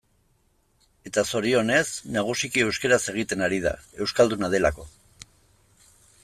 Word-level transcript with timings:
Eta 1.09 1.23
zorionez, 1.31 1.83
nagusiki 2.15 2.63
euskaraz 2.69 2.99
egiten 3.13 3.45
ari 3.49 3.61
da, 3.67 3.75
euskalduna 4.07 4.51
delako. 4.57 4.89